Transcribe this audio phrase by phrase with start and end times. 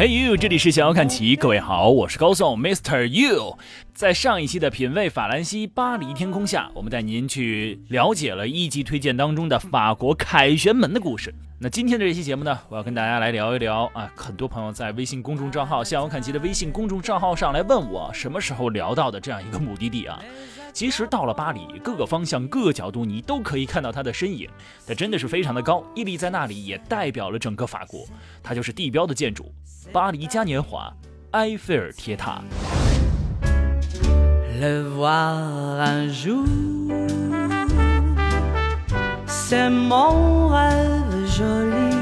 [0.00, 3.04] Hey you，这里是想要看齐，各位好，我是高颂 Mr.
[3.04, 3.58] You。
[3.92, 11.34] 在上一期的品味法兰西巴黎天空下，我们带您去了解了一级推荐当中的法国凯旋门的故事。
[11.58, 20.18] 那今天的这期节目呢，我要跟大家来聊一聊啊，很多朋友在微信公众账号“向往看齐”的微信公众账号上来问我，什么时候聊到的这样一个目的地啊？
[20.72, 24.48] 其实到了巴黎，各个方向、各个角度你都可以看到它的身影，
[24.86, 28.06] 它真的是非常的高，屹立在那里，也代表了整个法国，
[28.42, 29.52] 它就是地标的建筑——
[29.92, 30.92] 巴黎嘉年华
[31.32, 32.42] 埃菲尔铁塔。
[34.60, 36.44] Le voir un jour,
[39.26, 41.96] c'est mon rêve joli.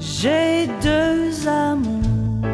[0.00, 2.44] J'ai deux amours,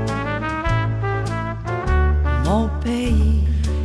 [2.44, 3.35] mon pays.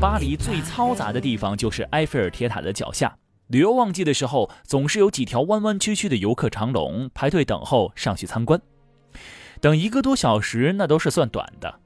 [0.01, 3.15] 巴黎最嘈杂的地方就是埃菲尔铁塔的脚下。
[3.49, 8.59] 旅游旺季的时候，总是有几条弯弯曲曲的游客长龙排队等候上去参观，
[9.59, 11.81] 等一个多小时那都是算短的。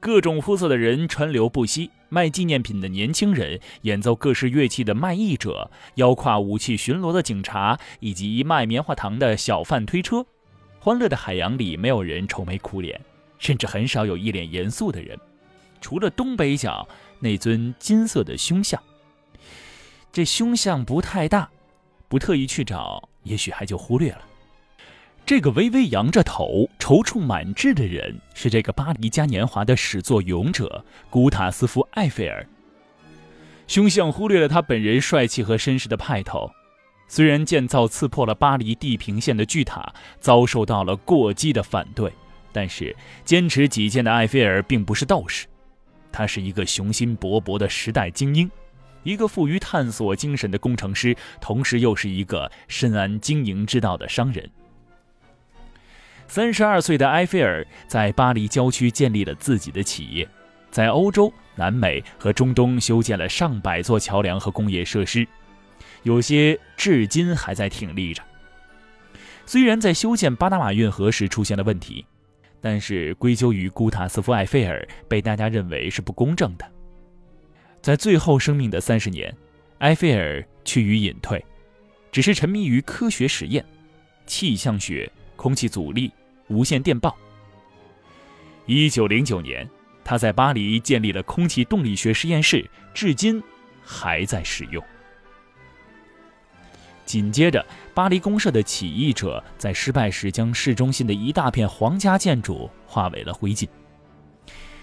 [0.00, 10.26] 各种肤色的人川流不息，卖纪念品的年轻人，演奏各式乐器的卖艺者，腰挎武器巡逻的警察，以及卖棉花糖的小贩推车。
[10.78, 13.00] 欢乐的海洋里，没有人愁眉苦脸，
[13.38, 15.18] 甚至很少有一脸严肃的人，
[15.80, 16.86] 除了东北角
[17.26, 18.80] 那尊金色的胸像。
[20.12, 21.50] 这胸像不太大，
[22.08, 24.20] 不特意去找，也许还就忽略了。
[25.26, 32.46] 这个微微扬着头、踌躇满志的人，是这个巴黎嘉年华的始作俑者古塔斯夫·埃菲尔。
[33.66, 36.48] 胸像忽略了他本人帅气和绅士的派头。
[37.08, 42.12] 虽然建造刺破了巴黎地平线的巨塔遭受到了过激的反对，
[42.52, 45.46] 但是坚持己见的埃菲尔并不是道士，
[46.16, 48.50] 他是一个雄心勃勃的时代精英，
[49.02, 54.48] 一个富于探索精神的工程师，同时又是一个深谙经营之道的商人。
[56.26, 60.26] 三十二岁的埃菲尔在巴黎郊区建立了自己的企业，
[60.70, 65.28] 在欧洲、南美和中东修建了上百座桥梁和工业设施，
[66.02, 68.22] 有些至今还在挺立着。
[69.44, 72.06] 虽然在修建巴拿马运河时出现了问题，
[72.60, 76.64] 但是归咎于古塔斯夫·埃菲尔，被大家认为是不公正的。
[77.80, 79.34] 在最后生命的三十年，
[79.78, 81.44] 埃菲尔趋于隐退，
[82.10, 83.64] 只是沉迷于科学实验、
[84.26, 85.10] 气象学。
[85.36, 86.10] 空气阻力、
[86.48, 87.14] 无线电报。
[88.64, 89.68] 一九零九年，
[90.02, 93.40] 他在巴黎建立了空气动力学实验室，至今
[93.82, 94.82] 还在使用。
[97.06, 103.66] 紧接着，巴黎公社的起义者在失败时，将市中心的一大片皇家建筑化为了灰烬。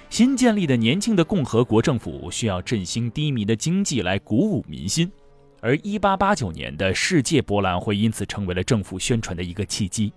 [0.10, 5.12] 新建立的年轻的共和国政府需要振兴低迷的经济来鼓舞民心，
[5.60, 10.14] 而一八八九年的世界博览会因此成为了政府宣传的一个契机。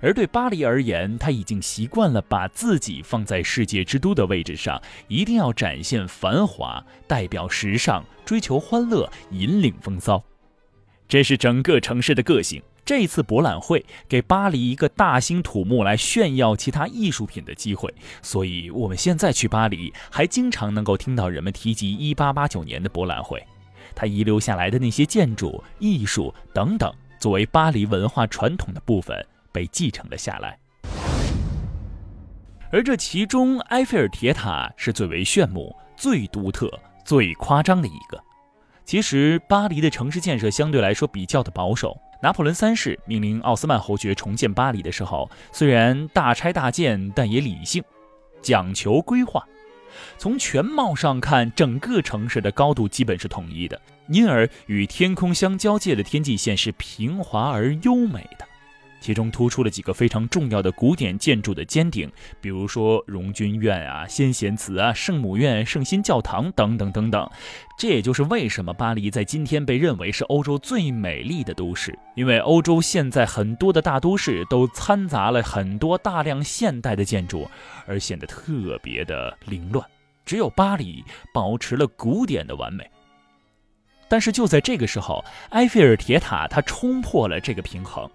[0.00, 10.22] 而对巴黎而言，他已经习惯了把自己放在世界之都的位置上，一定要展现繁华，代表时尚，追求欢乐，引领风骚。
[11.10, 12.62] 这是整个城市的个性。
[12.84, 23.44] 这次博览会给巴黎一个大兴土木来炫耀其他艺术品的机会，所以我们现在去巴黎，还经常能够听到人们提及1889年的博览会，
[23.92, 29.26] 它遗留下来的那些建筑、艺术等等，作为巴黎文化传统的部分。
[29.52, 30.56] 被继承了下来，
[32.70, 36.70] 而这其中，埃菲尔铁塔是最为炫目、最独特、
[37.04, 38.29] 最夸张的一个。
[38.90, 41.96] 其实，巴黎的城市建设相对来说比较的保守。
[42.20, 47.84] 拿破仑三世命令奥斯曼侯爵重建巴黎的时候，虽然大拆大建，但也理性，
[48.42, 49.46] 讲求规划。
[50.18, 58.49] 从全貌上看，整个城市的高度基本是统一的，因而与天空相交界的天际线是平滑而优美的。
[59.00, 62.10] 其中突出了几个非常重要的古典建筑的尖顶，
[62.40, 67.28] 比如说荣军院啊、先贤祠啊、圣母院、圣心教堂等等等等。
[67.78, 77.48] 这也就是为什么巴黎在今天被认为是欧洲最美丽的都市，因为欧洲现在很多的大都市都掺杂了很多大量现代的建筑，
[77.86, 79.84] 而显得特别的凌乱，
[80.26, 82.88] 只有巴黎保持了古典的完美。
[84.08, 88.10] 但是就在这个时候，埃菲尔铁塔它冲破了这个平衡。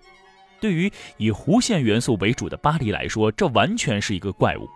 [0.60, 4.68] 对于以弧线元素为主的巴黎来说，这完全是一个怪物，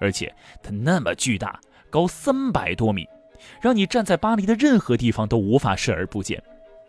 [0.00, 1.60] 而且它那么巨大，
[1.90, 3.06] 高三百多米，
[3.60, 6.42] 让你站在巴黎的任何地方都无法视而不见。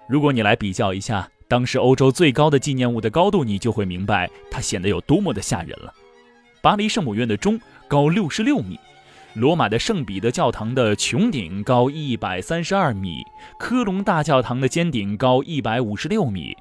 [0.07, 5.94] 如果你来比较一下当时欧洲最高的纪念物的高度，你就会明白它显得有多么的吓人了。
[6.62, 8.80] 巴黎圣母院的钟高六十六米，
[9.33, 13.24] 罗马的圣彼得教堂的穹顶高一百三十二米，
[13.59, 16.56] 科隆大教堂的尖顶高一百五十六米。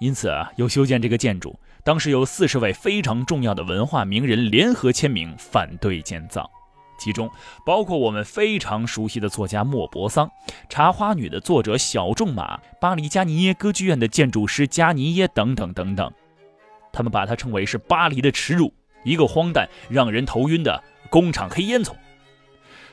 [0.00, 6.50] 因此啊，又修建这个建筑，当时有四十位非常重要的文化名人联合签名反对建造。
[6.98, 7.30] 其中
[7.64, 10.26] 包括我们非常熟悉的作家莫泊桑，
[10.68, 16.10] 《茶花女》的作者小仲马，巴黎加尼耶歌剧院的建筑师加尼耶等等等等。
[16.92, 18.72] 他们把它称为是巴黎的耻辱，
[19.04, 21.92] 一个荒诞、让人头晕的工厂黑烟囱。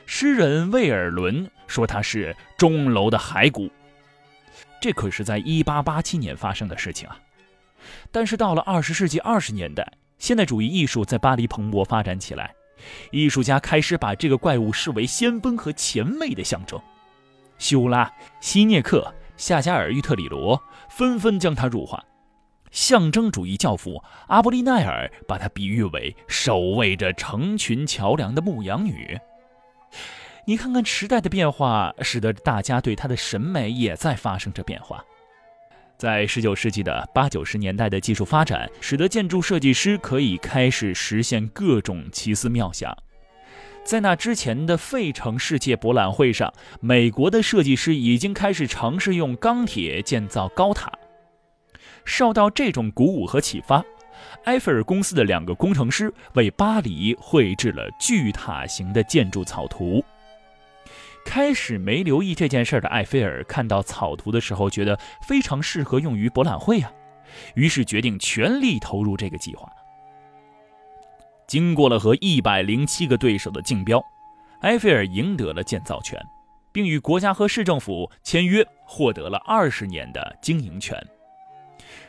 [0.06, 3.70] 诗人魏尔伦说它是钟楼的骸骨。
[4.80, 7.18] 这可是在1887年发生的事情啊！
[8.10, 12.54] 但是到了20世纪20年代，现代主义艺术在巴黎蓬勃发展起来。
[13.10, 16.80] 艺术家开始把这个怪物视为先锋和前卫的象征，
[17.58, 18.08] 修拉、
[18.40, 22.02] 希涅克、夏加尔·玉特里罗纷纷将它入画。
[22.70, 29.18] 象征主义教父阿波利奈尔把它比喻为守卫着成群桥梁的牧羊女。
[30.48, 35.04] 你看看时代的变化，使得大家对它的审美也在发生着变化。
[35.98, 42.96] 在十九世纪的八九十年代的技术发展，使得建筑设计师可以开始实现各种奇思妙想。
[43.84, 46.50] 在那之前的费城世界博览会上，
[46.80, 50.90] 美国的设计师已经开始尝试用钢铁建造高塔。
[52.06, 53.84] 受到这种鼓舞和启发，
[54.44, 60.02] 埃菲尔公司的两个工程师为巴黎绘制了巨塔型的建筑草图。
[61.24, 66.90] 开始没留意这件事的埃菲尔看到草图的时候，觉得非常适合用于博览会啊，
[67.54, 69.70] 于是决定全力投入这个计划。
[71.46, 74.02] 经过了和一百零七个对手的竞标，
[74.60, 76.18] 埃菲尔赢得了建造权，
[76.72, 80.98] 并与国家和市政府签约，获得了二十年的经营权。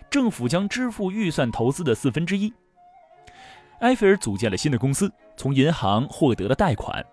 [0.10, 2.52] 政府将支付预算投资的四分之一。
[3.82, 7.06] 埃菲尔组建了新的公司，从银行获得了贷款。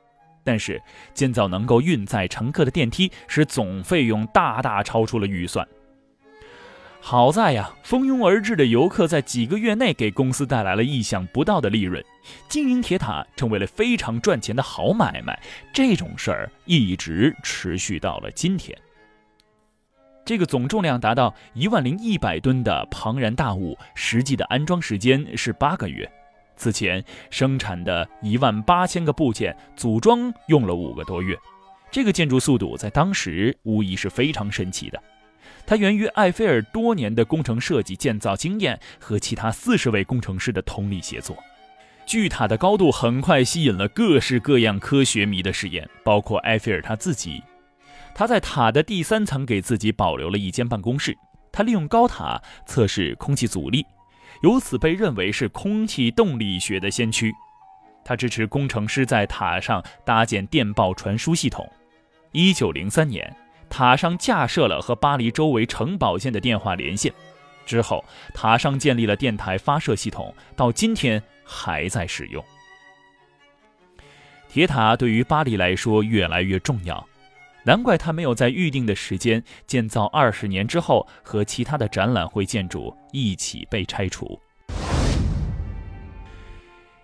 [0.47, 0.81] 但是，
[1.13, 5.67] 建造能够运载乘客的电梯，使总费用大大超出了预算。
[7.01, 12.05] 好在呀，蜂拥而至的游客在几个月内给公司带来了意想不到的利润，
[12.49, 15.37] 经营铁塔成为了非常赚钱的好买卖。
[15.73, 18.77] 这种事儿一直持续到了今天。
[20.25, 26.11] 这个总重量达到一万零一百吨的庞然大物，实际的安装时间是八个月。
[26.57, 31.37] 此前生产的一万八千个部件组装用了五个多月，
[31.91, 35.03] 这个建筑速度在当时无疑是非常神奇的。
[35.65, 41.37] 它源于埃菲尔多年的工程设计建造经验和其他四十位工程师的通力协作。
[42.05, 47.43] 巨塔的高度很快吸引了各式各样科学迷的试验，包括埃菲尔他自己。
[48.15, 51.17] 他在塔的第三层给自己保留了一间办公室，
[51.51, 53.85] 他利用高塔测试空气阻力。
[54.43, 57.33] 由此被认为是空气动力学的先驱。
[58.05, 61.69] 他支持工程师在塔上搭建电报传输系统。
[62.33, 63.35] 一九零三年，
[63.69, 67.13] 塔上架设了和巴黎周围城堡间的电话连线。
[67.65, 72.45] 之后，塔上建立了电台发射系统，到今天还在使用。
[74.49, 77.05] 铁塔对于巴黎来说越来越重要。
[77.67, 84.39] 难怪他没有在预定的时间建造，二十年之后和其他的展览会建筑一起被拆除。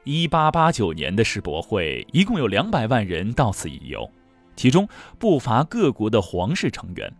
[0.05, 4.09] 一八八九年的世博会一共有两百万人到此一游，
[4.55, 4.89] 其中
[5.19, 7.13] 不乏各国的皇室成员。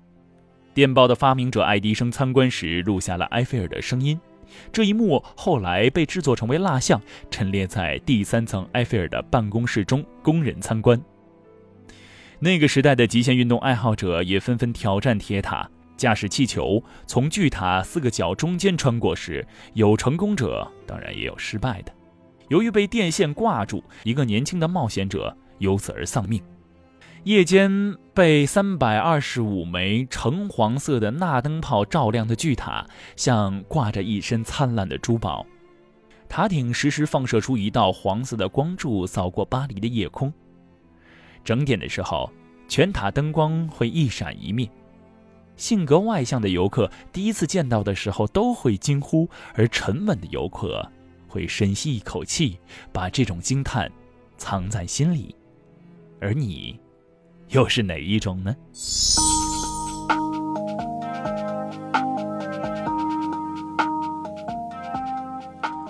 [0.73, 4.21] 电报的发明者爱迪生参观时录下了埃菲尔的声音，
[4.73, 11.01] 这一幕后来被制作成为蜡像，陈列在第三层埃菲尔的办公室中，供人参观。
[12.45, 21.93] 那个时代的极限运动爱好者也纷纷挑战铁塔，驾驶气球从巨塔四个角中间穿过时，有成功者，当然也有失败的。
[22.49, 26.43] 由于被电线挂住，一个年轻的冒险者由此而丧命。
[27.23, 32.85] 夜间被三百二十五枚橙黄色的钠灯泡照亮的巨塔，
[33.15, 35.47] 像挂着一身灿烂的珠宝。
[36.29, 40.33] 塔顶时时放射出一道黄色的光柱，扫过巴黎的夜空。
[41.45, 42.31] 整点的时候，
[42.69, 44.69] 全塔灯光会一闪一灭。
[45.57, 50.91] 性格外向的游客第一次见到的时候都会惊呼，而沉稳的游客
[51.29, 52.59] 会深吸一口气，
[52.93, 53.91] 把这种惊叹
[54.37, 55.37] 藏在心里。
[56.21, 56.81] 而你，
[57.49, 58.57] 又是哪一种呢？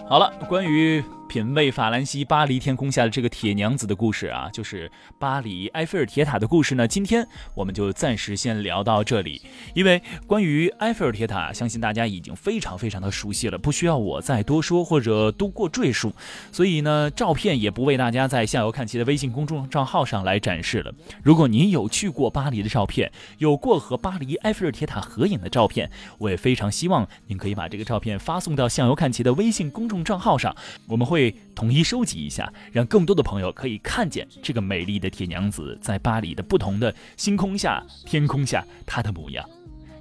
[0.09, 1.02] 好了，关于。
[1.33, 6.87] 品味法兰西巴黎天空下的这个铁娘子的故事啊，就是巴黎埃菲尔铁塔的故事呢。
[6.87, 9.41] 今天我们就暂时先聊到这里，
[9.73, 16.12] 因为关于埃菲尔铁塔，相信大家已经非常非常的熟悉了，不需要我再多说或者多过赘述。
[16.53, 20.93] 所以呢，照片也不为大家在向游看齐的微信公众账号上来展示了。
[21.23, 30.55] 如果您有去过巴黎的照片，有过和巴黎埃菲尔铁塔合影的照片，我也非常希望您可以把这个照片发送到向游看齐的微信公众账号上，
[30.89, 31.22] 我们会。
[31.23, 39.49] 会统一收集一下，让更多的朋友可以看见这个美丽的铁娘子在巴黎的不同的星空下、天空下她的模样。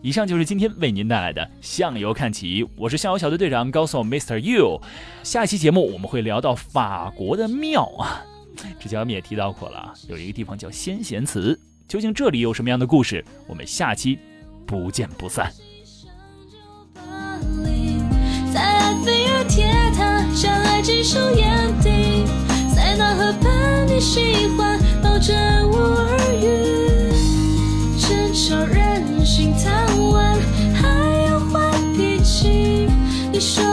[0.02, 4.40] 以上就是今天为您带来的向游看齐，我是向游小队队长高颂 Mr.
[4.40, 4.82] You。
[5.22, 8.26] 下期节目我们会聊到法国的庙啊，
[8.80, 13.24] 之前我们也提到过了，有一个地方叫先贤祠，究竟这里有什么样的故事？
[13.48, 14.18] 我们下期
[14.66, 15.54] 不见不散。
[20.82, 22.26] 几手眼底，
[22.74, 25.34] 塞纳河畔你喜欢抱着
[25.72, 27.14] 我耳语，
[28.00, 30.36] 真少人心贪玩，
[30.74, 30.88] 还
[31.30, 32.90] 有坏脾气，
[33.32, 33.64] 你说